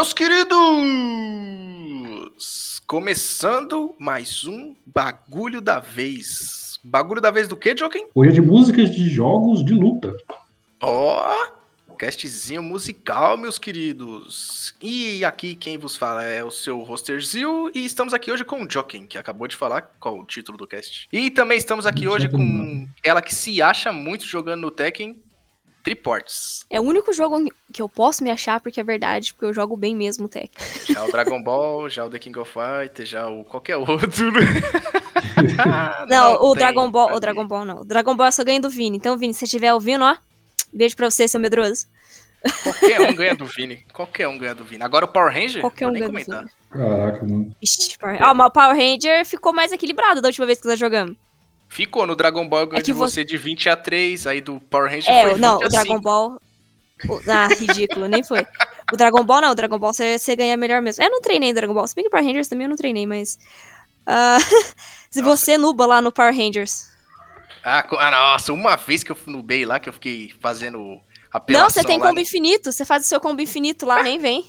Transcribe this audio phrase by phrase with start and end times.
[0.00, 0.56] Meus queridos,
[2.86, 6.80] começando mais um bagulho da vez.
[6.82, 8.06] Bagulho da vez do quê, Joaquim?
[8.14, 10.16] Hoje é de músicas de jogos de luta.
[10.80, 14.74] Ó, oh, castzinho musical, meus queridos.
[14.80, 18.70] E aqui quem vos fala é o seu Rosterzil e estamos aqui hoje com o
[18.70, 21.08] Joaquim, que acabou de falar qual o título do cast.
[21.12, 25.22] E também estamos aqui hoje com ela que se acha muito jogando no Tekken,
[25.82, 26.64] Triports.
[26.68, 29.76] É o único jogo que eu posso me achar porque é verdade, porque eu jogo
[29.76, 30.66] bem mesmo o Tekken.
[30.88, 34.32] Já o Dragon Ball, já o The King of Fighters, já o qualquer outro.
[35.58, 37.80] ah, não, não, o tem, Dragon Ball, o Dragon Ball não.
[37.80, 38.96] O Dragon Ball eu só ganho do Vini.
[38.96, 40.16] Então, Vini, se você estiver ouvindo, ó,
[40.72, 41.86] beijo pra você, seu medroso.
[42.62, 43.84] Qualquer um ganha do Vini.
[43.92, 44.82] Qualquer um ganha do Vini.
[44.82, 46.44] Agora o Power Ranger, Qualquer um nem ganha comentar.
[46.70, 47.54] Caraca, mano.
[47.60, 48.22] Ixi, Power...
[48.22, 51.16] Ah, mas o Power Ranger ficou mais equilibrado da última vez que nós jogamos.
[51.70, 54.90] Ficou no Dragon Ball ganhou é de você de 20 a 3, aí do Power
[54.90, 56.00] Ranger é, foi não, o Dragon 5.
[56.00, 56.42] Ball.
[57.28, 58.44] Ah, ridículo, nem foi.
[58.92, 61.04] O Dragon Ball não, o Dragon Ball você, você ganha melhor mesmo.
[61.04, 63.38] Eu não treinei Dragon Ball, se bem que Power Rangers também eu não treinei, mas.
[64.00, 64.74] Uh,
[65.08, 66.90] se você nuba lá no Power Rangers.
[67.62, 71.00] Ah, ah, nossa, uma vez que eu nubei lá, que eu fiquei fazendo
[71.32, 71.68] apelação.
[71.68, 72.20] Não, você tem combo no...
[72.20, 74.44] infinito, você faz o seu combo infinito lá, nem vem.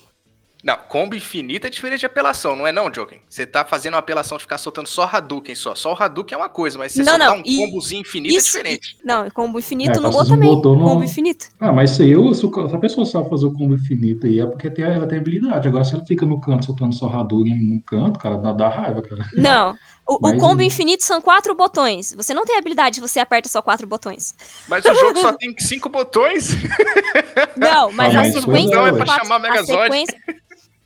[0.63, 3.19] Não, combo infinito é diferente de apelação, não é não, Joken?
[3.27, 5.73] Você tá fazendo uma apelação de ficar soltando só Hadouken só.
[5.73, 8.35] Só o Hadouken é uma coisa, mas você não, soltar não, um e, combozinho infinito
[8.35, 8.97] é isso, é diferente.
[9.03, 10.49] Não, combo infinito é, no gol também.
[10.49, 10.61] No...
[10.61, 11.47] Combo infinito.
[11.59, 14.69] Ah, mas se eu, se a pessoa sabe fazer o combo infinito aí, é porque
[14.69, 15.67] tem, ela tem habilidade.
[15.67, 19.01] Agora, se ela fica no canto soltando só Hadouken no canto, cara, dá, dá raiva,
[19.01, 19.25] cara.
[19.33, 19.75] Não,
[20.07, 22.13] o, mas, o, combo infinito são quatro botões.
[22.13, 24.35] Você não tem habilidade se você aperta só quatro botões.
[24.67, 26.49] Mas o jogo só tem cinco botões?
[27.55, 28.75] Não, mas ah, a sequência.
[28.75, 30.05] Não é pra chamar Megazord.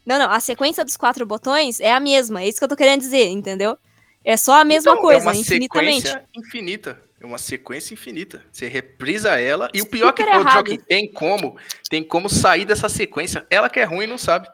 [0.05, 2.41] Não, não, a sequência dos quatro botões é a mesma.
[2.41, 3.77] É isso que eu tô querendo dizer, entendeu?
[4.23, 6.07] É só a mesma então, coisa, é uma infinitamente.
[6.07, 7.01] Sequência infinita.
[7.21, 8.43] É uma sequência infinita.
[8.51, 9.69] Você reprisa ela.
[9.73, 11.57] E o pior Super que o jogo tem como,
[11.89, 13.45] tem como sair dessa sequência.
[13.49, 14.47] Ela que é ruim não sabe.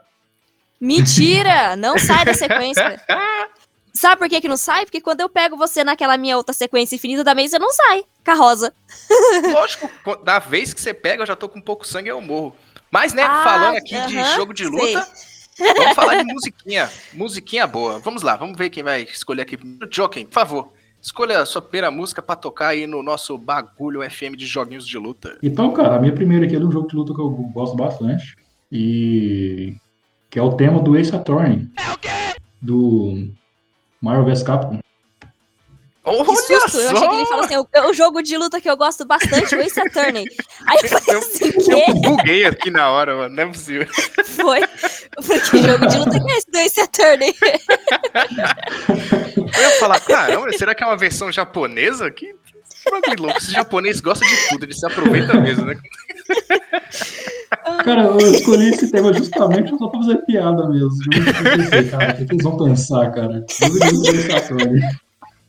[0.79, 1.75] Mentira!
[1.75, 3.01] Não sai da sequência.
[3.93, 4.85] Sabe por que, que não sai?
[4.85, 8.05] Porque quando eu pego você naquela minha outra sequência infinita também, você não sai.
[8.23, 8.73] Carrosa.
[9.51, 9.89] Lógico,
[10.23, 12.55] da vez que você pega, eu já tô com pouco sangue e eu morro.
[12.89, 15.30] Mas, né, ah, falando aqui uh -huh, de jogo de luta, sei.
[15.61, 16.89] Vamos falar de musiquinha.
[17.13, 17.99] Musiquinha boa.
[17.99, 19.57] Vamos lá, vamos ver quem vai escolher aqui.
[19.89, 20.73] Joking, por favor.
[21.01, 24.97] Escolha a sua primeira música para tocar aí no nosso bagulho FM de joguinhos de
[24.99, 25.37] luta.
[25.41, 27.75] Então, cara, a minha primeira aqui é de um jogo de luta que eu gosto
[27.75, 28.35] bastante.
[28.71, 29.75] E.
[30.29, 31.67] que é o tema do Ace Attorney.
[31.75, 32.09] É o quê?
[32.61, 33.27] Do
[33.99, 34.79] Marvel vs Capcom.
[36.03, 36.79] Olha que susto!
[36.79, 39.55] Eu achei que ele falou assim: o, o jogo de luta que eu gosto bastante,
[39.55, 40.25] o Ace Attorney.
[40.65, 43.87] Aí eu falei assim: eu, eu buguei aqui na hora, mano, não é possível.
[44.25, 44.63] Foi.
[44.63, 47.35] Eu falei: que jogo de luta que é esse do Ace Attorney?
[49.53, 52.09] Eu ia falar: caramba, será que é uma versão japonesa?
[52.09, 52.33] Que
[52.89, 53.37] bagulho louco.
[53.37, 55.77] Esse japonês gosta de tudo, ele se aproveita mesmo, né?
[57.83, 60.89] Cara, eu escolhi esse tema justamente só pra fazer piada mesmo.
[61.13, 63.45] Eu pensei, cara, o que eles vão pensar, cara?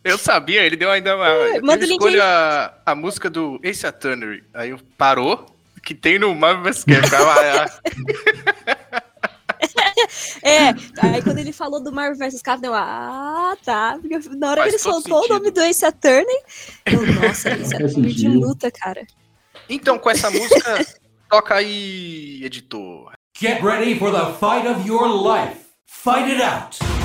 [0.05, 1.29] Eu sabia, ele deu ainda uma.
[1.29, 4.43] É, manda eu escolho a, a música do Ace Attorney.
[4.53, 5.47] Aí eu parou,
[5.83, 6.85] que tem no Marvel vs.
[10.43, 10.69] é,
[11.01, 12.43] aí quando ele falou do Marvel vs.
[12.43, 13.97] Capcom, eu, ah, tá.
[14.01, 15.35] Porque na hora Faz que ele soltou sentido.
[15.35, 16.41] o nome do Ace Attorney,
[16.87, 19.07] eu, nossa, Ace Attorney de luta, cara.
[19.69, 20.85] Então, com essa música,
[21.31, 23.13] toca aí, editor.
[23.39, 25.59] Get ready for the fight of your life.
[25.87, 27.02] Fight it out.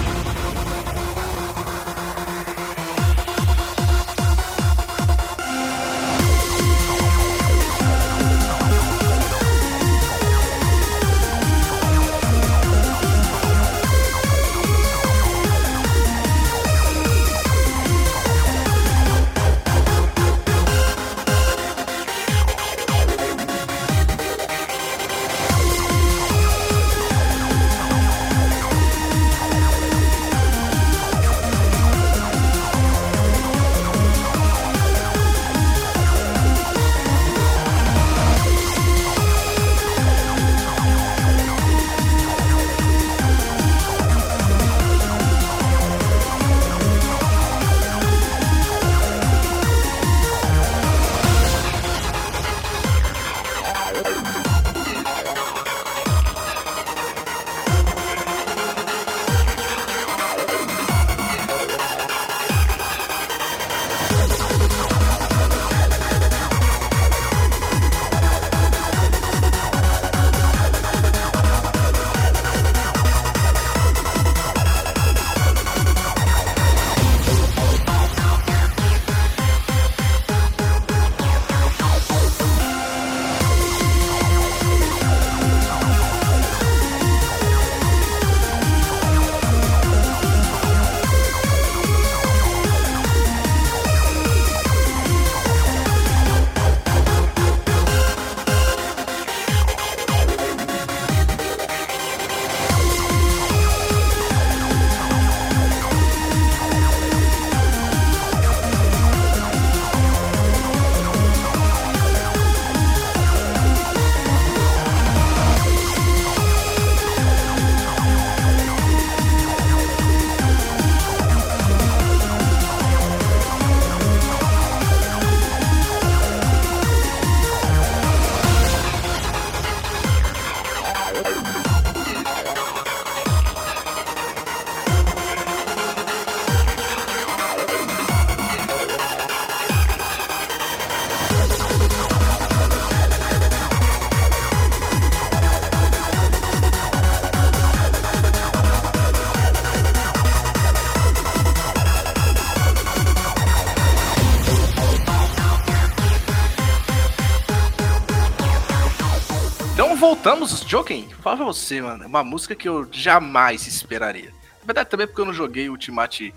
[160.17, 161.07] Voltamos, Joken.
[161.21, 162.03] Fala pra você, mano.
[162.03, 164.33] É uma música que eu jamais esperaria.
[164.61, 166.33] Na verdade, também porque eu não joguei Ultimate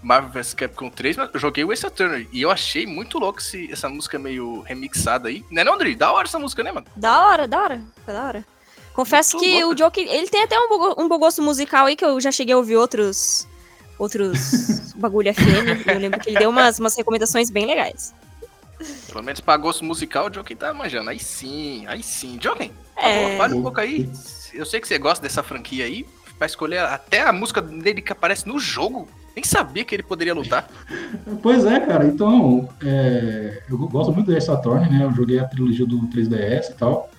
[0.00, 2.28] Marvel vs Capcom 3, mas eu joguei o Ace Attorney.
[2.32, 5.44] E eu achei muito louco esse, essa música meio remixada aí.
[5.50, 5.96] Né, não, André?
[5.96, 6.86] Da hora essa música, né, mano?
[6.94, 7.82] Da hora, da hora.
[8.06, 8.44] Da hora.
[8.94, 9.82] Confesso muito que louca.
[9.82, 12.54] o Joker, ele tem até um, um bom gosto musical aí, que eu já cheguei
[12.54, 13.46] a ouvir outros
[13.98, 15.84] outros bagulho FM.
[15.84, 18.14] Eu lembro que ele deu umas, umas recomendações bem legais.
[19.08, 21.10] Pelo menos pra gosto musical, o Joken tá manjando.
[21.10, 22.38] Aí sim, aí sim.
[22.40, 23.36] Joken, é...
[23.36, 24.08] fale um pouco aí.
[24.54, 26.06] Eu sei que você gosta dessa franquia aí.
[26.38, 29.08] Vai escolher até a música dele que aparece no jogo.
[29.34, 30.68] Nem sabia que ele poderia lutar.
[31.42, 32.06] Pois é, cara.
[32.06, 33.62] Então, é...
[33.68, 35.04] eu gosto muito dessa Saturn, né?
[35.04, 37.10] Eu joguei a trilogia do 3DS e tal.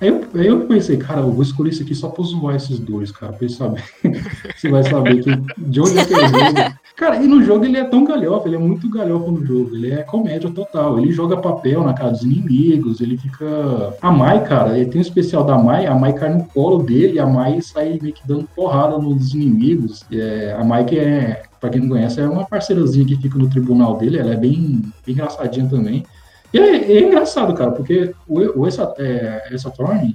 [0.00, 2.78] Aí eu, aí eu pensei, cara, eu vou escolher isso aqui só pra zoar esses
[2.78, 3.88] dois, cara, pra eles saberem.
[4.54, 6.78] Você vai saber que, de onde é que é jogo.
[6.96, 9.92] Cara, e no jogo ele é tão galhofa, ele é muito galhofa no jogo, ele
[9.92, 10.96] é comédia total.
[10.98, 13.96] Ele joga papel na cara dos inimigos, ele fica.
[14.00, 17.18] A Mai, cara, ele tem um especial da Mai, a Mai cai no colo dele,
[17.18, 20.04] a Mai sai meio que dando porrada nos inimigos.
[20.12, 23.50] É, a Mai que é, pra quem não conhece, é uma parceirazinha que fica no
[23.50, 26.04] tribunal dele, ela é bem, bem engraçadinha também.
[26.52, 30.14] E é, é engraçado, cara, porque o, o essa, é, essa Attorney,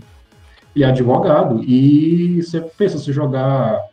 [0.73, 3.88] ele é advogado, e você pensa se jogar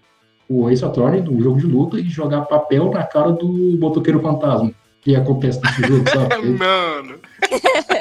[0.49, 4.73] o Ace Attorney do jogo de luta e jogar papel na cara do motoqueiro fantasma,
[5.01, 6.51] que acontece nesse jogo, sabe?
[6.51, 7.19] Mano!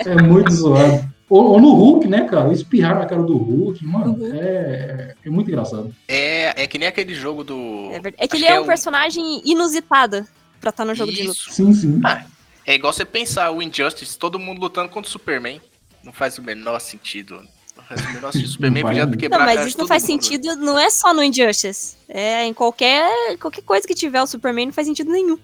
[0.06, 1.16] É muito zoado.
[1.28, 2.54] Ou, ou, no Hulk, né, cara?
[2.54, 4.32] Espirrar na cara do Hulk, mano, uhum.
[4.32, 5.94] é, é muito engraçado.
[6.08, 7.90] É, é que nem aquele jogo do.
[7.92, 10.26] É, é que ele é, é um personagem inusitado
[10.62, 11.22] pra estar no jogo Isso.
[11.22, 11.40] de luta.
[11.50, 12.02] Sim, sim.
[12.06, 12.26] Ah,
[12.66, 15.60] é igual você pensar o Injustice, todo mundo lutando contra o Superman.
[16.04, 17.42] Não faz o menor sentido.
[17.78, 18.52] O menor sentido.
[18.52, 20.24] Superman podia quebrar Não, mas isso não faz mundo.
[20.24, 21.98] sentido, não é só no Injustice.
[22.08, 25.38] É em qualquer, qualquer coisa que tiver o Superman, não faz sentido nenhum.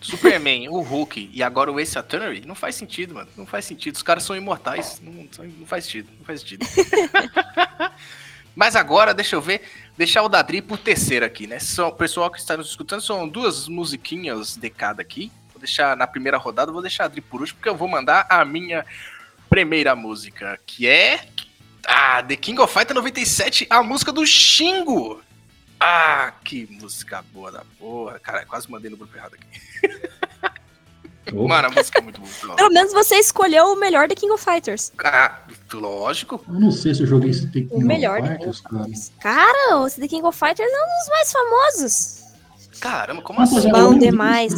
[0.00, 3.28] Superman, o Hulk e agora o Ace Attorney, não faz sentido, mano.
[3.36, 3.96] Não faz sentido.
[3.96, 5.00] Os caras são imortais.
[5.02, 6.10] Não, não faz sentido.
[6.18, 6.66] Não faz sentido.
[8.54, 9.62] Mas agora, deixa eu ver,
[9.96, 11.58] deixar o Dadri por terceiro aqui, né?
[11.78, 15.30] o pessoal que está nos escutando são duas musiquinhas de cada aqui.
[15.52, 18.26] Vou deixar na primeira rodada, vou deixar a Adri por último, porque eu vou mandar
[18.28, 18.84] a minha
[19.48, 21.28] primeira música, que é.
[21.90, 25.22] Ah, The King of Fighters 97, a música do Xingo.
[25.80, 28.18] Ah, que música boa da porra.
[28.18, 29.48] Cara, quase mandei no grupo errado aqui.
[31.32, 32.56] Mano, a música é muito boa.
[32.56, 34.92] Pelo menos você escolheu o melhor The King of Fighters.
[35.02, 35.40] Ah,
[35.72, 36.44] lógico.
[36.46, 38.86] Eu não sei se eu joguei esse The King o melhor of Fighters, cara.
[39.20, 42.18] Cara, o The King of Fighters é um dos mais famosos.
[42.80, 43.70] Caramba, como assim?
[43.70, 44.52] Bom demais.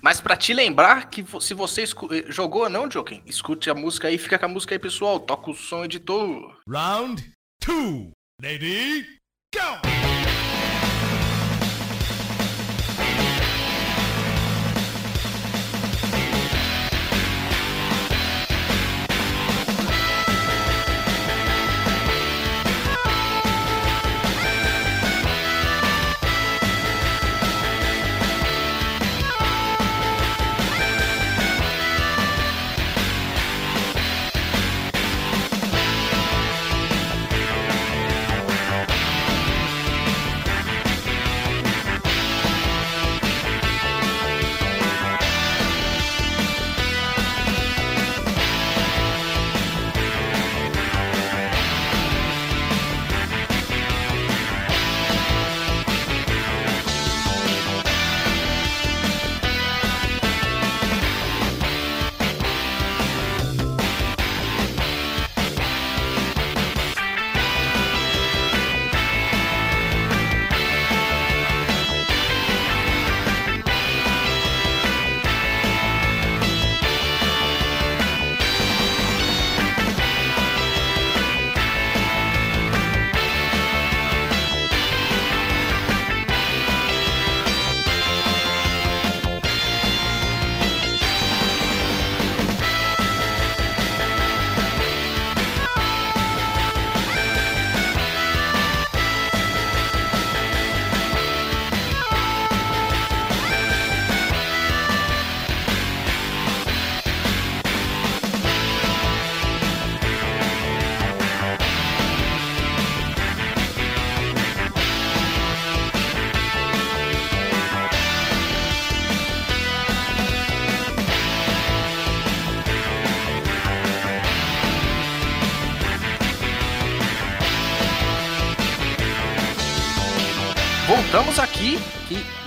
[0.00, 4.08] Mas para te lembrar que se você eh, jogou ou não, Joken, escute a música
[4.08, 5.18] aí, fica com a música aí, pessoal.
[5.20, 6.56] Toca o som, editor.
[6.68, 7.32] Round
[7.64, 8.10] 2.
[8.40, 9.18] Ready?
[9.54, 9.97] Go!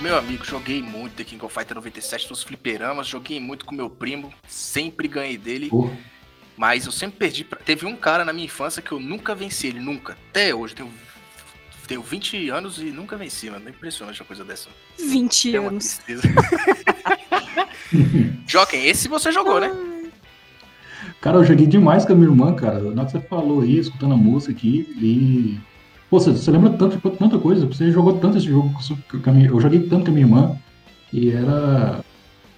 [0.02, 3.88] Meu amigo, joguei muito The King of Fighters 97 nos fliperamas, joguei muito com meu
[3.88, 5.70] primo, sempre ganhei dele.
[6.56, 7.44] Mas eu sempre perdi.
[7.44, 7.60] Pra...
[7.60, 10.18] Teve um cara na minha infância que eu nunca venci ele, nunca.
[10.30, 10.74] Até hoje.
[10.74, 10.90] Tenho,
[11.86, 13.68] tenho 20 anos e nunca venci, mano.
[13.68, 14.68] Impressionante uma coisa dessa.
[14.98, 16.00] 20 é anos.
[18.46, 19.70] Joaquim, esse você jogou, né?
[21.20, 22.80] Cara, eu joguei demais com a minha irmã, cara.
[22.80, 25.60] Na hora que você falou aí, escutando a música aqui, e.
[26.12, 27.64] Pô, você, você lembra tanto de tanta coisa?
[27.64, 29.48] Você jogou tanto esse jogo com a minha...
[29.48, 30.58] Eu joguei tanto com a minha irmã.
[31.10, 32.04] E era.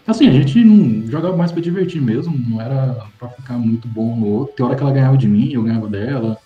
[0.05, 4.17] Assim, a gente não jogava mais pra divertir mesmo, não era pra ficar muito bom
[4.17, 4.57] no outro.
[4.57, 6.37] Tem hora que ela ganhava de mim, eu ganhava dela.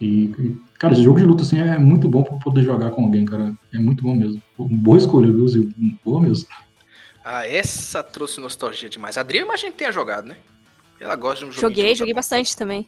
[0.00, 3.04] E, e cara, esse jogo de luta assim é muito bom pra poder jogar com
[3.04, 3.52] alguém, cara.
[3.70, 4.42] É muito bom mesmo.
[4.56, 5.70] Boa escolha, viu, Zil?
[6.02, 6.48] Boa mesmo.
[7.22, 9.18] Ah, essa trouxe nostalgia demais.
[9.18, 10.36] A Adri, imagino que tenha jogado, né?
[10.98, 11.68] Ela gosta de um jogo.
[11.68, 12.86] Joguei, joguei bastante também.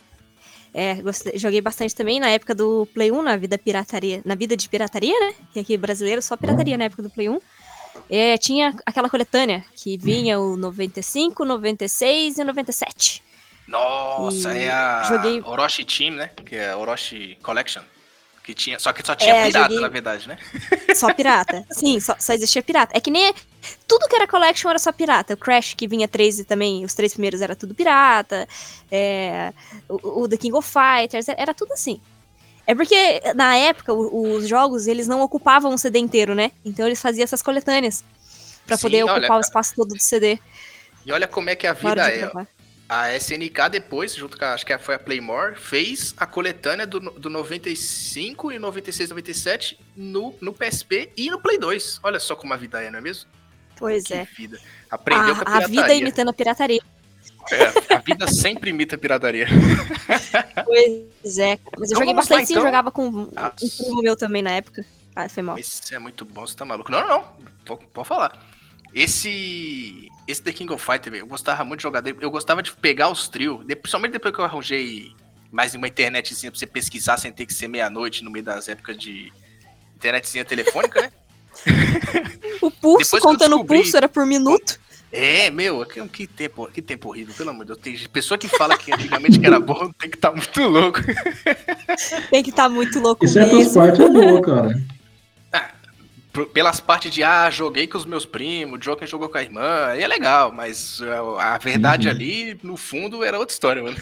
[0.75, 4.57] É, gostei, joguei bastante também na época do Play 1, na vida pirataria, na vida
[4.57, 5.35] de pirataria, né?
[5.53, 7.39] Que aqui brasileiro só pirataria na época do Play 1.
[8.09, 13.23] É, tinha aquela coletânea que vinha o 95, 96 e 97.
[13.69, 15.43] Nossa, e é a joguei...
[15.45, 16.31] Orochi Team, né?
[16.45, 17.83] Que é a Orochi Collection.
[18.43, 19.81] Que tinha, só que só tinha é, pirata, joguei...
[19.81, 20.37] na verdade, né?
[20.95, 21.65] Só pirata.
[21.71, 22.97] Sim, só, só existia pirata.
[22.97, 23.33] É que nem.
[23.87, 25.35] Tudo que era collection era só pirata.
[25.35, 28.49] O Crash, que vinha 13 também, os três primeiros era tudo pirata.
[28.91, 29.53] É,
[29.89, 32.01] o, o, The King of Fighters, era tudo assim.
[32.67, 36.53] É porque, na época, os jogos, eles não ocupavam o CD inteiro, né?
[36.65, 38.05] Então eles faziam essas coletâneas
[38.67, 40.39] para poder olha, ocupar o espaço todo do CD.
[41.05, 42.31] E olha como é que a vida é.
[42.89, 47.01] A SNK depois, junto com a, acho que foi a Playmore, fez a coletânea do,
[47.01, 52.01] do 95 e 96, 97 no, no PSP e no Play 2.
[52.03, 53.31] Olha só como a vida é, não é mesmo?
[53.83, 54.29] Pois que é.
[54.37, 54.61] Vida.
[54.89, 55.65] Aprendeu a, com a pirataria.
[55.65, 56.83] A vida imitando a pirataria.
[57.51, 59.49] É, a vida sempre imita a pirataria.
[60.65, 61.59] Pois é.
[61.77, 62.63] Mas eu então, joguei bastante lá, sim, então.
[62.63, 64.87] jogava com um primo meu também na época.
[65.17, 65.59] Ah, foi mal.
[65.59, 66.93] Esse é muito bom, você tá maluco.
[66.93, 67.77] Não, não, não.
[67.93, 68.41] Pode, falar.
[68.95, 70.09] Esse.
[70.29, 72.19] Esse The King of Fighter, eu gostava muito de jogar dele.
[72.21, 75.13] Eu gostava de pegar os trios, principalmente depois que eu arranjei
[75.51, 78.97] mais uma internetzinha pra você pesquisar sem ter que ser meia-noite no meio das épocas
[78.97, 79.33] de
[79.97, 81.13] internetzinha telefônica, né?
[82.61, 84.81] O pulso, contando o pulso, era por minuto.
[85.13, 87.81] É, meu, que, que, tempo, que tempo horrível, pelo amor de Deus.
[87.81, 91.01] Tem pessoa que fala que antigamente que era bom, tem que estar tá muito louco.
[92.31, 93.23] tem que estar tá muito louco.
[93.27, 94.83] E certas partes é boa, cara.
[95.53, 95.71] Ah,
[96.55, 99.89] pelas partes de, ah, joguei com os meus primos, o Joker jogou com a irmã,
[99.89, 101.03] aí é legal, mas
[101.39, 102.15] a verdade uhum.
[102.15, 103.97] ali, no fundo, era outra história, mano.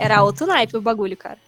[0.00, 1.38] Era outro naipe o bagulho, cara.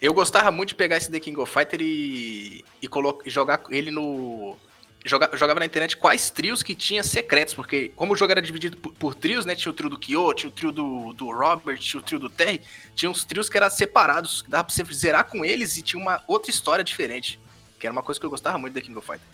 [0.00, 3.90] Eu gostava muito de pegar esse The King of Fighter e, e, colocar, jogar ele
[3.90, 4.56] no
[5.04, 8.76] joga, jogava na internet quais trios que tinha secretos, porque como o jogo era dividido
[8.76, 9.56] por, por trios, né?
[9.56, 12.30] Tinha o trio do Kyo, tinha o trio do, do Robert, tinha o trio do
[12.30, 12.60] Terry,
[12.94, 16.22] tinha uns trios que eram separados, dava pra você zerar com eles e tinha uma
[16.26, 17.40] outra história diferente.
[17.78, 19.26] Que era uma coisa que eu gostava muito da King of Fighter.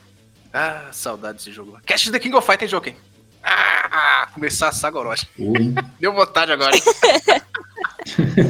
[0.53, 1.79] Ah, saudade desse jogo.
[1.85, 2.97] Cast da King of Fighter, hein, Joaquim?
[3.43, 5.29] Ah, começar a saga Orochi.
[6.01, 6.83] Deu vontade agora, hein?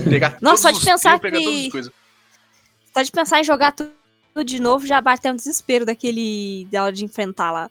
[0.08, 1.70] pegar Nossa, só de pensar que...
[2.94, 3.92] Só de pensar em jogar tudo
[4.44, 6.66] de novo já bateu um desespero daquele.
[6.70, 7.70] da hora de enfrentar lá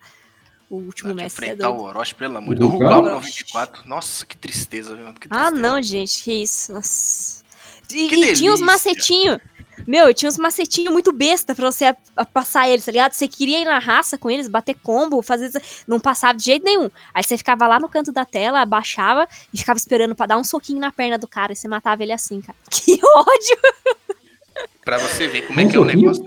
[0.69, 1.45] o último de mestre.
[1.45, 2.71] Enfrentar o Orochi, pelo amor de Deus.
[2.71, 3.87] O Rugal 94.
[3.87, 5.05] Nossa, que tristeza, viu?
[5.13, 5.45] Que ah, tristeza.
[5.47, 6.73] Ah, não, gente, que isso.
[6.73, 7.43] Nossa.
[7.91, 9.39] E, e tinha uns macetinhos.
[9.85, 13.11] Meu, tinha uns macetinhos muito besta pra você a, a passar eles, tá ligado?
[13.11, 15.51] Você queria ir na raça com eles, bater combo, fazer.
[15.87, 16.89] Não passava de jeito nenhum.
[17.13, 20.43] Aí você ficava lá no canto da tela, abaixava e ficava esperando pra dar um
[20.43, 22.57] soquinho na perna do cara e você matava ele assim, cara.
[22.69, 23.57] Que ódio!
[24.83, 26.24] Pra você ver como é que é o negócio.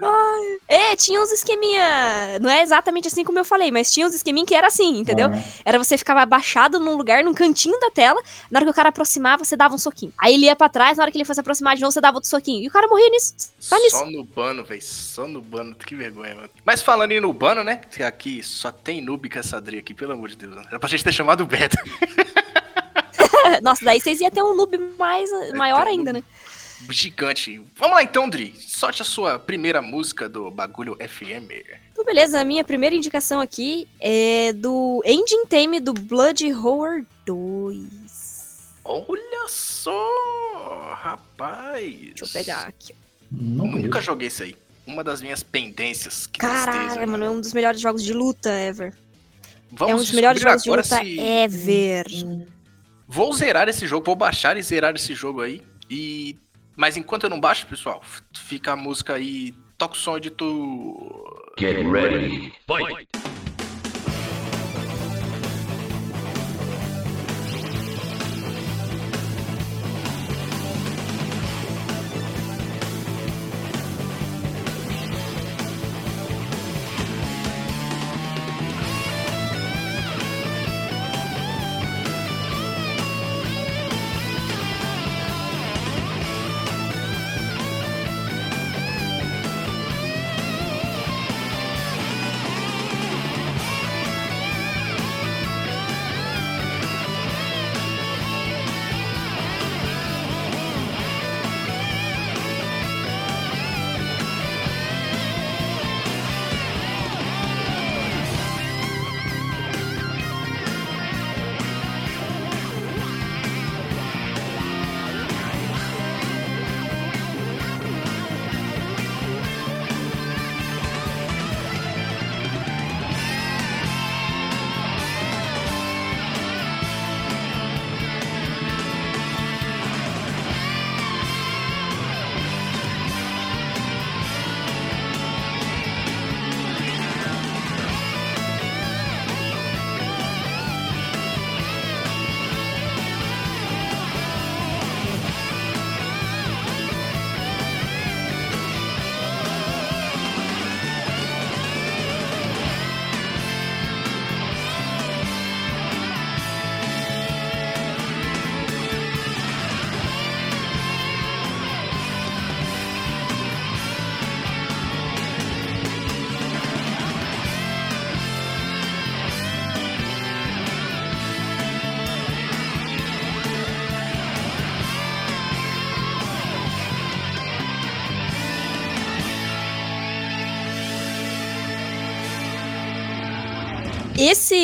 [0.66, 2.38] É, tinha uns esqueminha.
[2.40, 5.28] Não é exatamente assim como eu falei, mas tinha uns esqueminha que era assim, entendeu?
[5.28, 5.42] Ah.
[5.64, 8.88] Era você ficava abaixado num lugar, num cantinho da tela, na hora que o cara
[8.88, 10.12] aproximava, você dava um soquinho.
[10.16, 12.16] Aí ele ia pra trás, na hora que ele fosse aproximar de novo, você dava
[12.16, 12.64] outro soquinho.
[12.64, 13.35] E o cara morria nisso.
[13.59, 13.99] Só, nisso.
[13.99, 14.83] só no bano, velho.
[14.83, 15.75] Só no bano.
[15.75, 16.50] Que vergonha, mano.
[16.64, 17.76] Mas falando em no bano, né?
[17.90, 20.56] Que aqui só tem noob com essa aqui, pelo amor de Deus.
[20.66, 21.76] Era pra gente ter chamado o Beto.
[23.62, 26.23] Nossa, daí vocês iam ter um noob mais, maior ainda, né?
[26.90, 27.61] Gigante.
[27.75, 28.54] Vamos lá então, Dri.
[28.59, 31.50] Sorte a sua primeira música do Bagulho FM.
[31.92, 32.40] Então, beleza.
[32.40, 38.06] A minha primeira indicação aqui é do Engine Theme do Blood Horror 2.
[38.85, 41.83] Olha só, rapaz.
[41.83, 42.95] Deixa eu pegar aqui.
[43.30, 44.56] Não Nunca joguei isso aí.
[44.87, 46.28] Uma das minhas pendências.
[46.28, 48.95] Caralho, mano, é um dos melhores jogos de luta ever.
[49.73, 51.18] Vamos é um dos melhores jogos de luta se...
[51.18, 52.06] ever.
[53.09, 55.62] Vou zerar esse jogo, vou baixar e zerar esse jogo aí.
[55.90, 56.37] E
[56.76, 58.02] mas enquanto eu não baixo, pessoal,
[58.35, 59.54] fica a música aí.
[59.78, 61.25] Toca o som de tu.
[61.59, 62.52] Get ready.
[62.66, 63.09] Fight.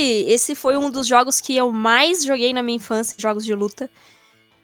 [0.03, 3.91] Esse foi um dos jogos que eu mais joguei na minha infância, jogos de luta.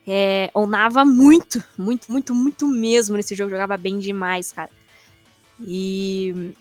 [0.07, 3.51] É, onava muito, muito, muito, muito mesmo nesse jogo.
[3.51, 4.69] Jogava bem demais, cara.
[5.61, 6.53] E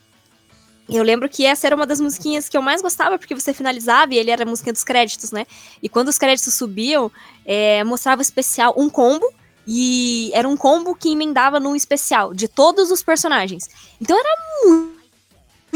[0.89, 4.15] eu lembro que essa era uma das musiquinhas que eu mais gostava, porque você finalizava
[4.15, 5.47] e ele era a música dos créditos, né?
[5.83, 7.11] E quando os créditos subiam,
[7.45, 9.31] é, mostrava especial, um combo,
[9.67, 13.69] e era um combo que emendava num especial de todos os personagens.
[14.01, 14.29] Então era
[14.65, 14.98] muito,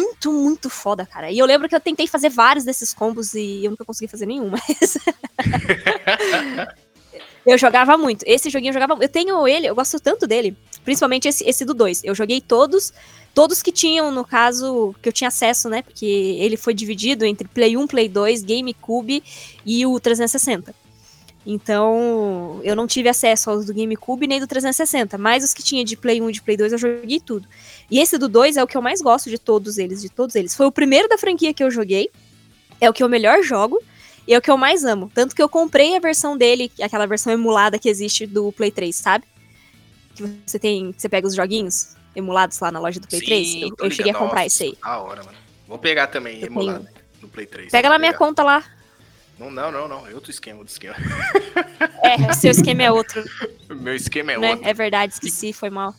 [0.02, 1.30] muito, muito foda, cara.
[1.30, 4.26] E eu lembro que eu tentei fazer vários desses combos e eu nunca consegui fazer
[4.26, 4.98] nenhum, mas.
[7.46, 8.24] eu jogava muito.
[8.26, 9.02] Esse joguinho eu jogava.
[9.02, 10.56] Eu tenho ele, eu gosto tanto dele.
[10.84, 12.02] Principalmente esse, esse do 2.
[12.04, 12.92] Eu joguei todos.
[13.34, 15.80] Todos que tinham, no caso, que eu tinha acesso, né?
[15.80, 19.24] Porque ele foi dividido entre Play 1, Play 2, GameCube
[19.64, 20.74] e o 360.
[21.44, 25.84] Então, eu não tive acesso aos do GameCube nem do 360, mas os que tinha
[25.84, 27.48] de Play 1 e de Play 2 eu joguei tudo.
[27.90, 30.36] E esse do 2 é o que eu mais gosto de todos eles, de todos
[30.36, 30.54] eles.
[30.54, 32.10] Foi o primeiro da franquia que eu joguei,
[32.80, 33.82] é o que eu melhor jogo
[34.26, 35.10] e é o que eu mais amo.
[35.12, 38.94] Tanto que eu comprei a versão dele, aquela versão emulada que existe do Play 3,
[38.94, 39.24] sabe?
[40.14, 43.62] Que você tem, você pega os joguinhos emulados lá na loja do Play Sim, 3.
[43.62, 44.76] Eu, eu cheguei a comprar esse aí.
[44.80, 45.38] Da hora, mano.
[45.66, 46.96] Vou pegar também eu emulado tenho...
[47.22, 47.72] no Play 3.
[47.72, 48.64] Pega na minha conta lá.
[49.42, 50.06] Não, não, não, não.
[50.06, 50.94] É outro esquema, outro esquema.
[52.04, 53.24] É, o seu esquema é outro.
[53.70, 54.50] Meu esquema é né?
[54.50, 54.68] outro.
[54.68, 55.94] É verdade, esqueci, foi mal.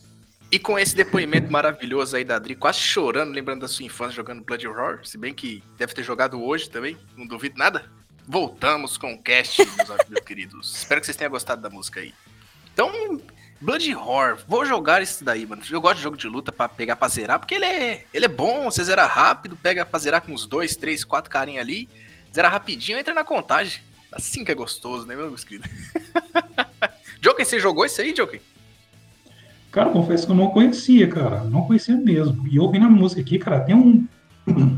[0.52, 4.44] E com esse depoimento maravilhoso aí da Adri, quase chorando, lembrando da sua infância jogando
[4.44, 7.92] Blood Roar, se bem que deve ter jogado hoje também, não duvido nada.
[8.26, 10.76] Voltamos com o cast, meus, meus queridos.
[10.76, 12.14] Espero que vocês tenham gostado da música aí.
[12.72, 12.92] Então,
[13.60, 15.62] Blood Horror, vou jogar esse daí, mano.
[15.70, 18.30] Eu gosto de jogo de luta pra pegar pra zerar, porque ele é, ele é
[18.30, 21.90] bom, você zera rápido, pega pra zerar com uns dois, três, quatro carinha ali,
[22.34, 23.82] zera rapidinho, entra na contagem.
[24.12, 25.68] Assim que é gostoso, né, meu querido?
[27.22, 28.42] Joker, você jogou isso aí, Joker?
[29.72, 31.44] Cara, confesso que eu não conhecia, cara.
[31.46, 32.48] Não conhecia mesmo.
[32.48, 34.08] E ouvindo a música aqui, cara, tem um.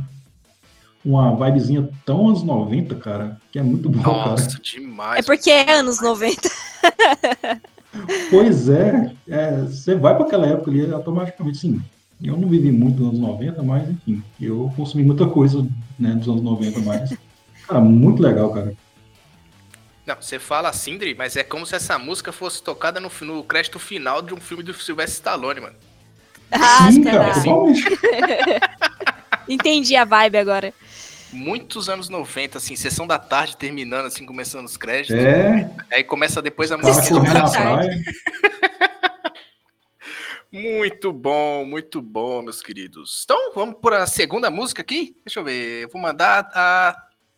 [1.03, 4.59] uma vibezinha tão anos 90, cara, que é muito bom, Nossa, cara.
[4.63, 5.19] demais.
[5.19, 6.49] É porque é anos 90.
[8.29, 11.81] Pois é, é, você vai para aquela época ali automaticamente, sim.
[12.21, 15.65] Eu não vivi muito nos anos 90, mas enfim, eu consumi muita coisa
[15.97, 17.13] né, dos anos 90, mas.
[17.67, 18.73] Cara, muito legal, cara.
[20.06, 23.43] Não, você fala assim, Dri, mas é como se essa música fosse tocada no, no
[23.43, 25.75] crédito final de um filme do Sylvester Stallone, mano.
[26.51, 27.34] Ah, Sim, cara,
[29.49, 30.73] Entendi a vibe agora
[31.36, 35.23] muitos anos 90, assim, sessão da tarde terminando, assim, começando os créditos.
[35.23, 35.69] É.
[35.91, 37.13] Aí começa depois a música.
[40.51, 43.21] muito bom, muito bom, meus queridos.
[43.23, 45.15] Então, vamos para a segunda música aqui.
[45.25, 45.84] Deixa eu ver.
[45.84, 46.95] Eu vou mandar a.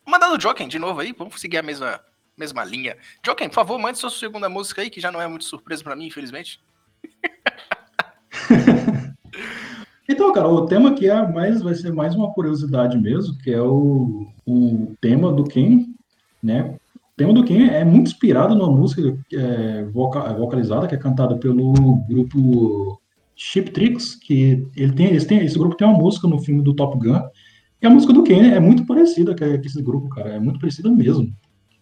[0.08, 1.14] Vou mandar do Joken de novo aí.
[1.18, 2.00] Vamos seguir a mesma,
[2.34, 2.96] mesma linha.
[3.22, 5.94] Joken, por favor, mande sua segunda música aí, que já não é muito surpresa para
[5.94, 6.58] mim, infelizmente.
[10.10, 13.60] Então, cara, o tema aqui é mais, vai ser mais uma curiosidade mesmo, que é
[13.60, 15.84] o, o tema do Ken,
[16.42, 16.74] né?
[16.96, 21.36] O tema do Ken é muito inspirado numa música é, voca, vocalizada que é cantada
[21.36, 21.74] pelo
[22.08, 22.98] grupo
[23.36, 27.28] Chip Tricks, que ele tem, esse grupo tem uma música no filme do Top Gun,
[27.80, 30.90] e a música do Ken é muito parecida com esse grupo, cara, é muito parecida
[30.90, 31.32] mesmo.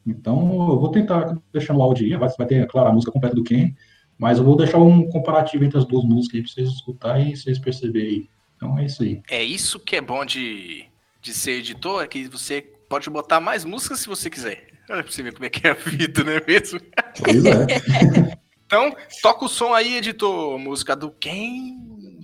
[0.07, 0.39] Então,
[0.71, 3.43] eu vou tentar deixar no áudio aí, vai, vai ter, claro, a música completa do
[3.43, 3.75] Ken,
[4.19, 7.37] mas eu vou deixar um comparativo entre as duas músicas aí pra vocês escutarem e
[7.37, 8.29] vocês perceberem.
[8.57, 9.23] Então é isso aí.
[9.31, 10.85] É isso que é bom de,
[11.21, 14.69] de ser editor, é que você pode botar mais músicas se você quiser.
[14.89, 16.81] Olha pra você ver como é que é a vida, não é mesmo?
[17.23, 17.67] Pois é.
[18.65, 20.59] então, toca o som aí, editor.
[20.59, 21.79] Música do quem?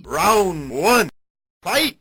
[0.05, 1.09] Round one,
[1.63, 1.97] fight!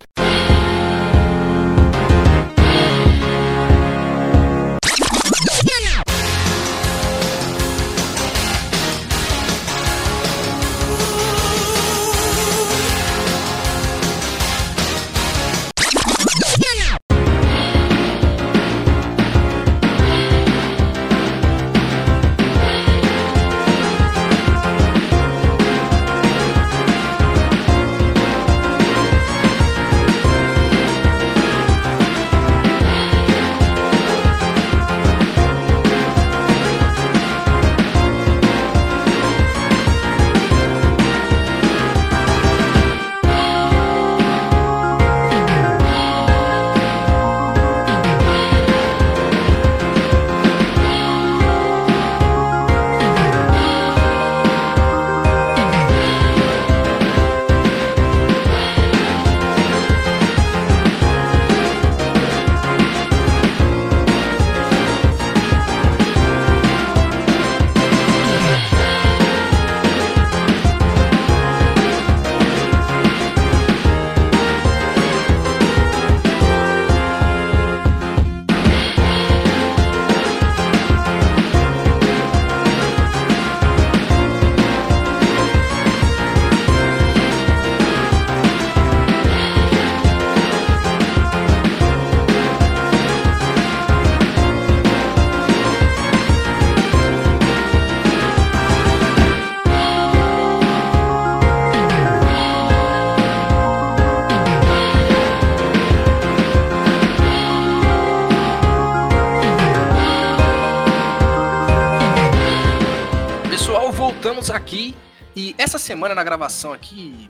[114.42, 114.94] Voltamos aqui
[115.37, 117.28] e essa semana na gravação aqui,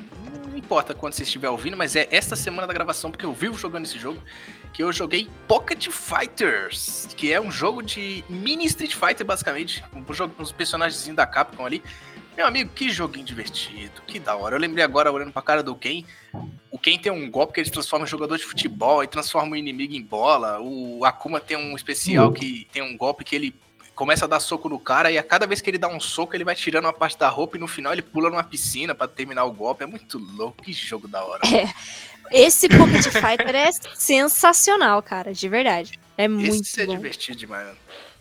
[0.49, 3.59] não importa quando você estiver ouvindo, mas é esta semana da gravação porque eu vivo
[3.59, 4.19] jogando esse jogo,
[4.73, 10.13] que eu joguei Pocket Fighters, que é um jogo de mini Street Fighter basicamente, um
[10.15, 11.83] jogo com os personagens da Capcom ali.
[12.35, 14.57] Meu amigo, que joguinho divertido, que da hora.
[14.57, 16.03] Eu lembrei agora, olhando pra cara do Ken,
[16.71, 19.57] o Ken tem um golpe que ele transforma em jogador de futebol e transforma o
[19.57, 20.59] inimigo em bola.
[20.63, 23.55] O Akuma tem um especial que tem um golpe que ele
[23.95, 26.35] começa a dar soco no cara e a cada vez que ele dá um soco,
[26.35, 29.09] ele vai tirando uma parte da roupa e no final ele pula numa piscina para
[29.09, 29.85] terminar o golpe.
[29.85, 31.43] É muito louco, que jogo da hora.
[31.47, 31.73] É.
[32.31, 35.99] Esse Pocket Fighter é sensacional, cara, de verdade.
[36.17, 36.97] É muito Esse é bom.
[36.97, 37.77] divertido demais.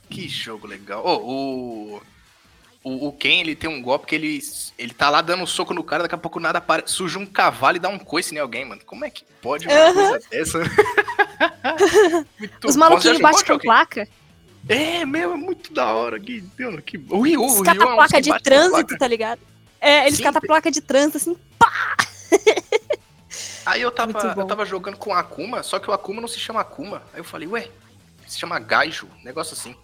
[0.10, 1.02] Que jogo legal.
[1.06, 2.02] Oh, o
[2.84, 4.40] o, o Ken, ele tem um golpe que ele,
[4.78, 7.26] ele tá lá dando um soco no cara, daqui a pouco nada para, surge um
[7.26, 8.82] cavalo e dá um coice em alguém, mano.
[8.86, 9.94] Como é que pode uma uhum.
[9.94, 10.62] coisa dessa?
[12.66, 14.08] Os maluquinhos batem com placa.
[14.70, 16.20] É, meu, é muito da hora.
[16.20, 16.44] Que,
[16.86, 16.98] que...
[17.10, 18.98] O Ryu, o Ryu é placa de trânsito, placa.
[18.98, 19.42] tá ligado?
[19.80, 21.98] É, eles Sim, catam a placa de trânsito assim, pá!
[23.66, 26.62] Aí eu tava, eu tava jogando com Akuma, só que o Akuma não se chama
[26.62, 27.04] Akuma.
[27.14, 27.68] Aí eu falei, ué,
[28.28, 29.76] se chama Gaiju, negócio assim.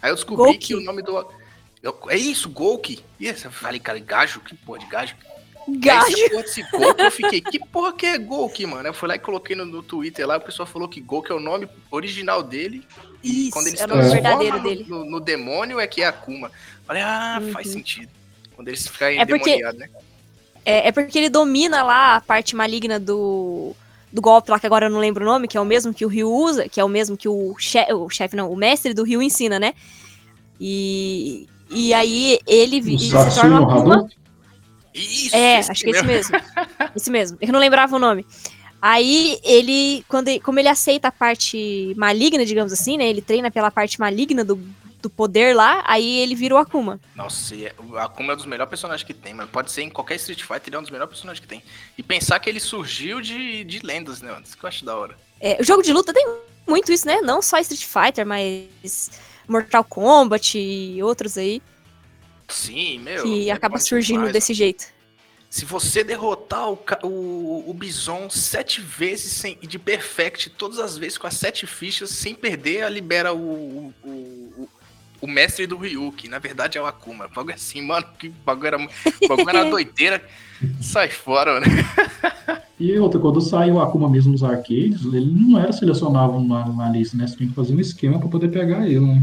[0.00, 1.26] Aí eu descobri que o nome do.
[1.82, 3.02] Eu, é isso, Golk.
[3.18, 5.16] Isso, eu falei, cara, gajo, que porra de gajo.
[5.68, 6.16] Gajo.
[6.16, 8.88] Esse Golk, eu fiquei, que porra que é Golk, mano?
[8.88, 11.34] Eu fui lá e coloquei no, no Twitter lá, o pessoal falou que Golk é
[11.34, 12.86] o nome original dele.
[13.22, 14.86] Isso, quando ele é o nome verdadeiro no, dele.
[14.88, 16.50] No, no, demônio é que é Akuma.
[16.86, 17.52] Falei, ah, uhum.
[17.52, 18.10] faz sentido.
[18.56, 19.88] Quando eles ficarem é porque, né?
[20.64, 23.74] É, é porque ele domina lá a parte maligna do
[24.12, 26.04] do golpe lá, que agora eu não lembro o nome, que é o mesmo que
[26.04, 28.92] o Ryu usa, que é o mesmo que o chefe, o chefe não, o mestre
[28.92, 29.72] do Ryu ensina, né?
[30.60, 34.08] E, e aí ele, ele se torna uma Akuma.
[34.92, 36.36] Isso, é, acho que é esse mesmo.
[36.96, 37.38] esse mesmo.
[37.40, 38.26] Eu não lembrava o nome.
[38.80, 43.08] Aí ele, quando ele, como ele aceita a parte maligna, digamos assim, né?
[43.08, 44.58] Ele treina pela parte maligna do,
[45.02, 46.98] do poder lá, aí ele vira o Akuma.
[47.14, 49.48] Nossa, é, o Akuma é um dos melhores personagens que tem, mano.
[49.48, 51.62] Pode ser em qualquer Street Fighter, ele é um dos melhores personagens que tem.
[51.98, 54.44] E pensar que ele surgiu de, de lendas, né, mano?
[54.46, 55.16] Isso que eu acho da hora.
[55.40, 56.26] É, o jogo de luta tem
[56.66, 57.20] muito isso, né?
[57.20, 59.10] Não só Street Fighter, mas
[59.46, 61.60] Mortal Kombat e outros aí.
[62.48, 63.24] Sim, meu.
[63.24, 64.86] Que é acaba surgindo demais, desse jeito.
[65.48, 71.18] Se você derrotar o, o, o Bison sete vezes sem, de perfect, todas as vezes
[71.18, 74.08] com as sete fichas, sem perder, libera o, o,
[74.56, 74.68] o,
[75.20, 77.28] o mestre do Ryu, que na verdade é o Akuma.
[77.28, 78.78] Bagulho assim, mano, que bagulho era,
[79.28, 80.22] bagulho era doideira.
[80.80, 81.66] Sai fora, né?
[82.78, 86.90] E outra, quando sai o Akuma mesmo nos arcades, ele não era selecionável na, na
[86.90, 87.26] lista, né?
[87.26, 89.22] Você tinha que fazer um esquema para poder pegar ele, né?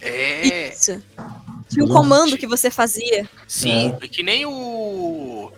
[0.00, 0.68] É.
[0.70, 1.00] Isso.
[1.68, 3.28] Tinha um comando que você fazia.
[3.46, 4.08] Sim, é.
[4.08, 5.50] que nem o.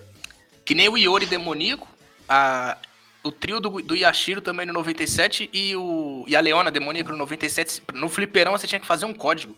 [0.71, 1.89] Que nem o Iori demoníaco,
[2.29, 2.79] a,
[3.25, 7.19] o trio do, do Yashiro também no 97 e, o, e a Leona demoníaca no
[7.19, 7.83] 97.
[7.93, 9.57] No fliperão você tinha que fazer um código.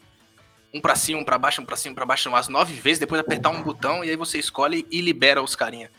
[0.72, 2.98] Um pra cima, um pra baixo, um pra cima, um pra baixo, umas nove vezes,
[2.98, 5.90] depois apertar um botão e aí você escolhe e libera os carinha.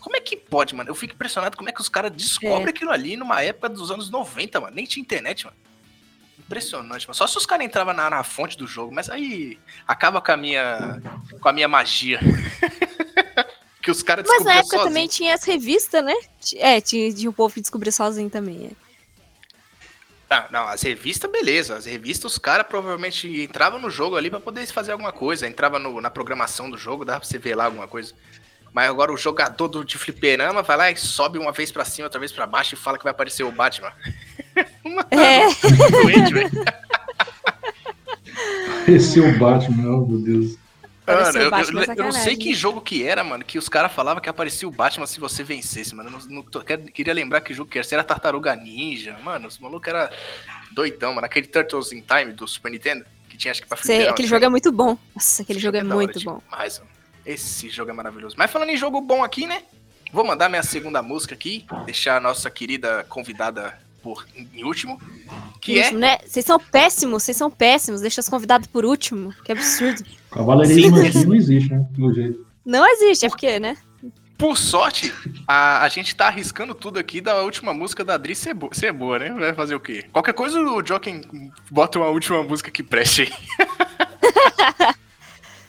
[0.00, 0.88] Como é que pode, mano?
[0.88, 2.70] Eu fico impressionado como é que os caras descobrem é.
[2.70, 4.74] aquilo ali numa época dos anos 90, mano.
[4.74, 5.56] Nem tinha internet, mano.
[6.38, 7.14] Impressionante, mano.
[7.14, 10.36] Só se os caras entravam na, na, fonte do jogo, mas aí acaba com a
[10.38, 10.98] minha,
[11.42, 12.20] com a minha magia.
[13.82, 14.88] que os caras Mas na época sozinho.
[14.88, 16.14] também tinha as revistas, né?
[16.56, 18.70] É, tinha, tinha o povo que descobriu sozinho também.
[18.70, 18.92] É.
[20.30, 21.76] Ah, não, as revistas, beleza.
[21.76, 25.46] As revistas, os caras provavelmente entravam no jogo ali para poder fazer alguma coisa.
[25.46, 28.14] Entrava no, na programação do jogo, dá pra você ver lá alguma coisa.
[28.72, 32.06] Mas agora o jogador do, de fliperama vai lá e sobe uma vez para cima,
[32.06, 33.92] outra vez para baixo e fala que vai aparecer o Batman.
[34.82, 35.46] Mano, é.
[35.90, 36.50] Doente, velho.
[38.80, 40.61] Apareceu o Batman, meu Deus.
[41.06, 44.22] Mano, eu, eu, eu, não sei que jogo que era, mano, que os caras falavam
[44.22, 46.08] que aparecia o Batman se você vencesse, mano.
[46.08, 47.86] Eu não, não tô, queria lembrar que jogo que era.
[47.86, 50.12] Se era Tartaruga Ninja, mano, os malucos era
[50.70, 51.26] doidão, mano.
[51.26, 54.44] Aquele Turtles in Time do Super Nintendo, que tinha acho que pra Sei, aquele jogo
[54.44, 54.96] é muito bom.
[55.14, 56.42] Nossa, aquele jogo é, é muito hora, bom.
[56.48, 56.90] Demais, mano.
[57.26, 58.36] Esse jogo é maravilhoso.
[58.38, 59.62] Mas falando em jogo bom aqui, né?
[60.12, 65.00] Vou mandar minha segunda música aqui, deixar a nossa querida convidada por em último,
[65.60, 65.92] que é...
[65.92, 66.18] Né?
[66.26, 70.02] Vocês são péssimos, vocês são péssimos, deixa os convidados por último, que absurdo.
[70.30, 71.86] Cavaleirismo aqui não existe, né?
[71.94, 72.46] Pelo jeito.
[72.64, 73.76] Não existe, é porque, né?
[74.36, 75.12] Por sorte,
[75.46, 78.92] a, a gente tá arriscando tudo aqui da última música da Adri ser, bo ser
[78.92, 79.30] boa, né?
[79.30, 80.04] Vai fazer o quê?
[80.12, 81.22] Qualquer coisa o Joaquim
[81.70, 83.32] bota uma última música que preste aí.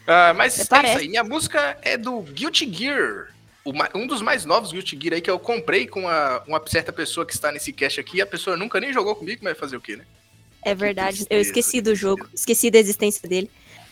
[0.03, 1.07] Uh, mas é isso aí.
[1.07, 3.27] Minha música é do Guilty Gear.
[3.65, 7.25] Um dos mais novos Guilty Gear aí que eu comprei com uma, uma certa pessoa
[7.25, 8.21] que está nesse cast aqui.
[8.21, 10.05] A pessoa nunca nem jogou comigo, mas vai fazer o quê, né?
[10.61, 11.25] É verdade.
[11.29, 12.27] Eu esqueci do jogo.
[12.33, 13.49] Esqueci da existência dele.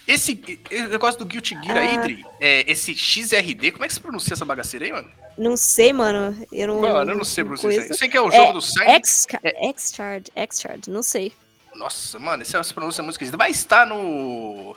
[0.07, 1.79] Esse, esse negócio do Guilty Gear ah.
[1.79, 5.09] aí, Dri, é, esse XRD, como é que se pronuncia essa bagaceira aí, mano?
[5.37, 6.35] Não sei, mano.
[6.51, 7.87] Eu não, mano, eu não sei pronunciar.
[7.87, 9.05] Eu sei que é o jogo é, do Silent...
[9.05, 11.31] X-Chard, X-Chard, não sei.
[11.75, 13.37] Nossa, mano, essa pronúncia é muito esquisita.
[13.37, 14.75] Vai estar no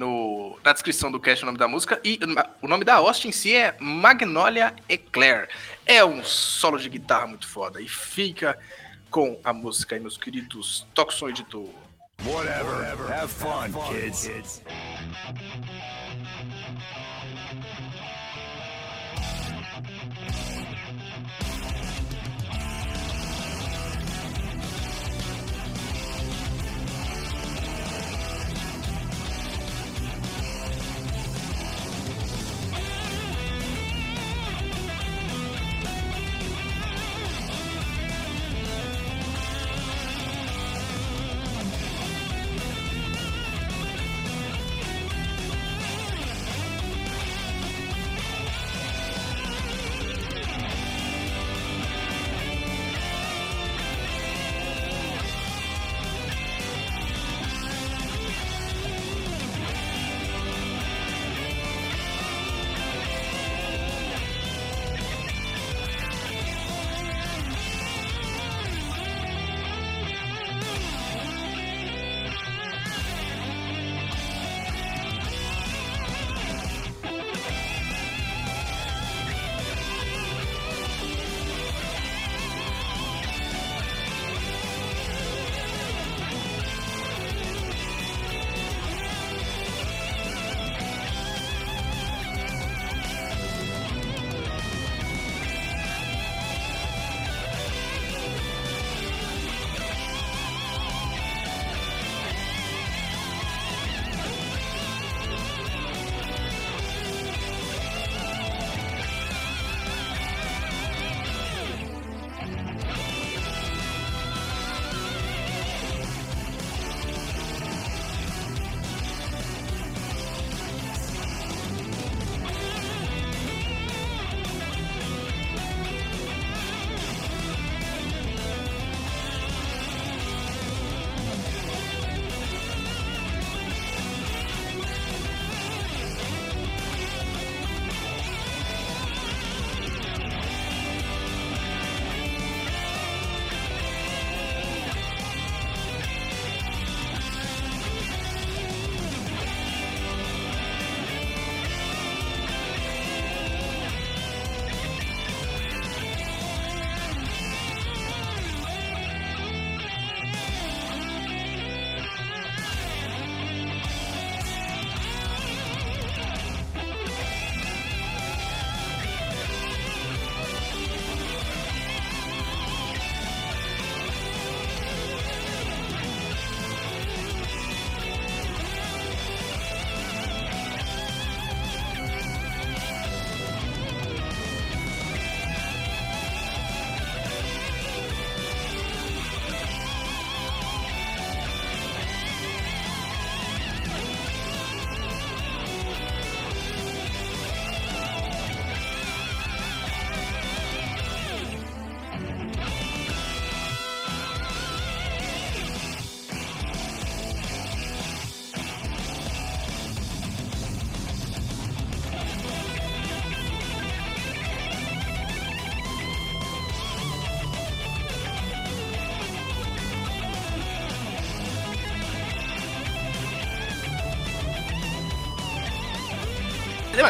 [0.00, 2.00] no na descrição do cast o nome da música.
[2.02, 2.18] E
[2.62, 5.48] o nome da host em si é Magnolia Eclair.
[5.84, 7.80] É um solo de guitarra muito foda.
[7.82, 8.58] E fica
[9.10, 10.86] com a música aí, meus queridos.
[10.94, 11.68] Toca som, editor.
[12.24, 12.72] Whatever.
[12.72, 13.12] Whatever.
[13.12, 14.62] Have fun, kids.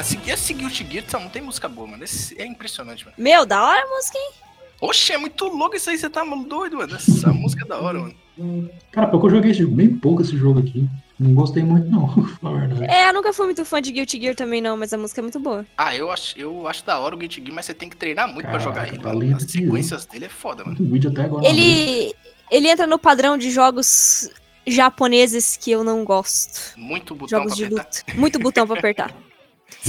[0.00, 2.02] Mano, seguir, seguir o Tigir, não tem música boa, mano.
[2.02, 3.14] Esse é impressionante, mano.
[3.18, 4.30] Meu, da hora a música, hein?
[4.80, 6.94] Oxe, é muito louco isso aí, você tá doido, mano.
[6.94, 8.70] Essa música é da hora, mano.
[8.90, 10.88] Cara, porque eu joguei bem pouco esse jogo aqui.
[11.18, 12.06] Não gostei muito, não,
[12.40, 12.84] na verdade.
[12.90, 15.22] É, eu nunca fui muito fã de Guilty Gear também, não, mas a música é
[15.22, 15.66] muito boa.
[15.76, 18.26] Ah, eu acho, eu acho da hora o Guilty Gear, mas você tem que treinar
[18.26, 19.30] muito Caraca, pra jogar ele.
[19.30, 20.78] Tá As sequências dele é foda, mano.
[20.80, 21.46] vídeo até agora.
[21.46, 22.14] Ele,
[22.50, 24.30] ele entra no padrão de jogos
[24.66, 26.72] japoneses que eu não gosto.
[26.78, 28.00] Muito botão jogos pra de apertar.
[28.06, 28.18] luta.
[28.18, 29.14] Muito botão pra apertar.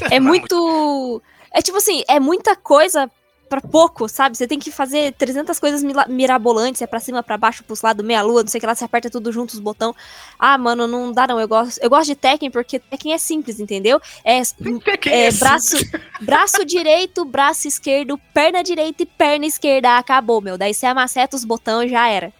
[0.09, 1.21] é muito.
[1.53, 3.09] É tipo assim, é muita coisa
[3.51, 4.37] para pouco, sabe?
[4.37, 8.21] Você tem que fazer 300 coisas mirabolantes, é pra cima, para baixo, pros lados, meia
[8.21, 9.93] lua, não sei o que lá, você aperta tudo junto os botão.
[10.39, 13.59] Ah, mano, não dá não, eu gosto, eu gosto de Tekken porque Tekken é simples,
[13.59, 13.99] entendeu?
[14.23, 15.75] É, é, é braço,
[16.21, 20.57] braço direito, braço esquerdo, perna direita e perna esquerda, acabou, meu.
[20.57, 22.31] Daí você amaceta os botões já era.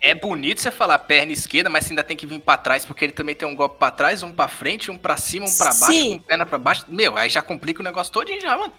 [0.00, 3.04] É bonito você falar perna esquerda, mas você ainda tem que vir para trás, porque
[3.04, 5.74] ele também tem um golpe para trás, um para frente, um para cima, um para
[5.74, 6.84] baixo, um perna para baixo.
[6.88, 8.72] Meu, aí já complica o negócio todo já, mano.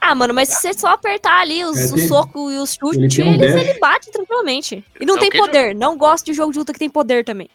[0.00, 3.18] Ah, mano, mas se você só apertar ali os, é, o soco e os chutes,
[3.18, 4.82] ele, um ele, ele, bate tranquilamente.
[4.98, 5.74] E não é tem poder.
[5.74, 7.50] Não gosto de jogo de luta que tem poder também.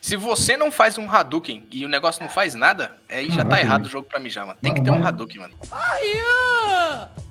[0.00, 3.58] Se você não faz um Hadouken e o negócio não faz nada, aí já tá
[3.58, 4.58] errado o jogo pra mim já, mano.
[4.60, 5.54] Tem que ter um Hadouken, mano.
[5.72, 6.22] Aí!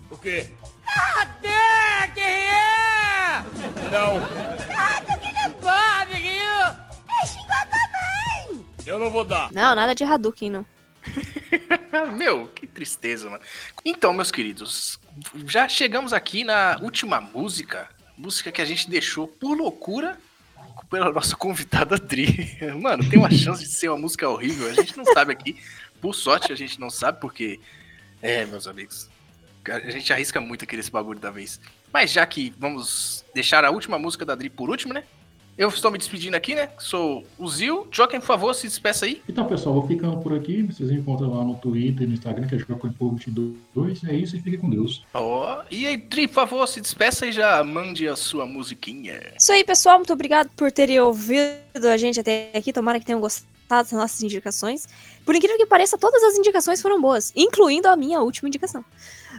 [0.09, 0.47] O quê?
[1.21, 3.43] Até que é!
[3.91, 4.17] Não.
[4.75, 6.77] Hadouken não pode, Ryu!
[7.21, 8.65] É xingar também!
[8.85, 9.51] Eu não vou dar.
[9.51, 10.65] Não, nada de Hadouken, não.
[12.17, 13.43] Meu, que tristeza, mano.
[13.85, 14.99] Então, meus queridos,
[15.45, 17.89] já chegamos aqui na última música.
[18.17, 20.17] Música que a gente deixou por loucura
[20.89, 22.57] pela nossa convidada Dri.
[22.81, 24.69] Mano, tem uma chance de ser uma música horrível.
[24.69, 25.57] A gente não sabe aqui.
[26.01, 27.59] Por sorte, a gente não sabe, porque.
[28.21, 29.09] É, meus amigos.
[29.71, 31.59] A gente arrisca muito aqui nesse bagulho da vez.
[31.91, 35.03] Mas já que vamos deixar a última música da Dri por último, né?
[35.57, 36.69] Eu estou me despedindo aqui, né?
[36.77, 37.87] Sou o Zil.
[37.91, 39.23] Joaquim, por favor, se despeça aí.
[39.27, 40.61] Então, pessoal, vou ficando por aqui.
[40.61, 44.03] Vocês encontram lá no Twitter e no Instagram, que é Joaquim 22.
[44.03, 45.03] É isso e fique com Deus.
[45.15, 49.19] Ó, oh, e aí, Tri, por favor, se despeça e já mande a sua musiquinha.
[49.35, 49.97] Isso aí, pessoal.
[49.97, 52.71] Muito obrigado por terem ouvido a gente até aqui.
[52.71, 54.87] Tomara que tenham gostado das nossas indicações.
[55.25, 58.85] Por incrível que pareça, todas as indicações foram boas, incluindo a minha última indicação.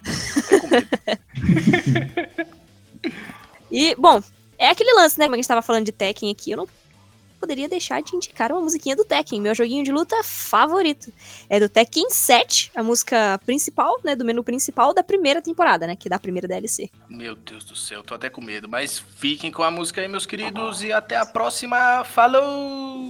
[3.70, 4.22] e, bom,
[4.58, 5.26] é aquele lance, né?
[5.26, 6.68] Como a gente estava falando de Tekken aqui, eu não
[7.38, 11.12] poderia deixar de indicar uma musiquinha do Tekken, meu joguinho de luta favorito.
[11.48, 15.96] É do Tekken 7, a música principal, né, do menu principal da primeira temporada, né,
[15.96, 16.90] que é da primeira DLC.
[17.08, 20.26] Meu Deus do céu, tô até com medo, mas fiquem com a música aí, meus
[20.26, 22.04] queridos, e até a próxima.
[22.04, 23.07] Falou!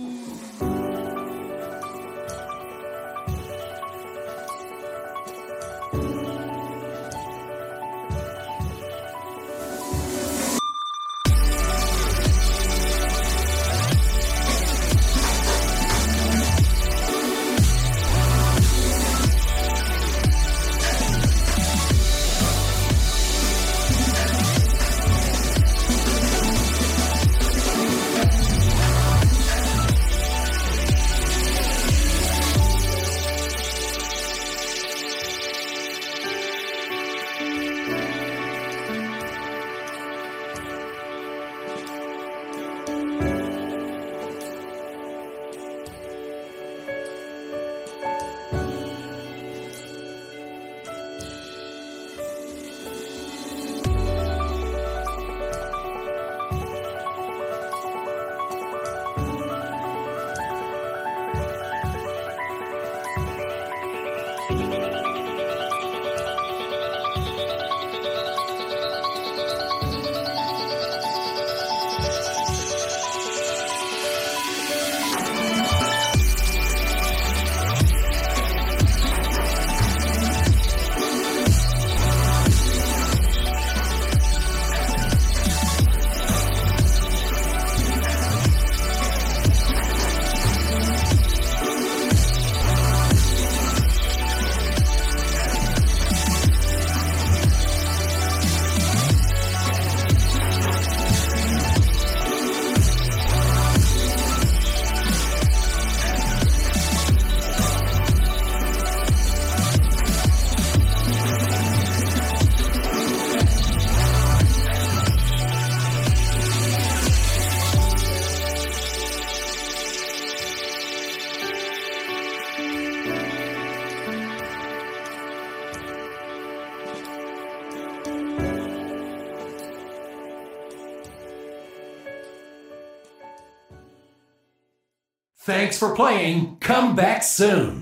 [135.79, 136.57] For playing.
[136.59, 137.78] Come back soon.